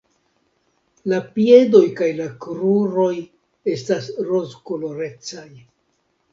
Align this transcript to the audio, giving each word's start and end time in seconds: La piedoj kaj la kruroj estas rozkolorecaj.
La 1.13 1.19
piedoj 1.35 1.83
kaj 1.99 2.09
la 2.23 2.27
kruroj 2.47 3.13
estas 3.77 4.11
rozkolorecaj. 4.33 5.49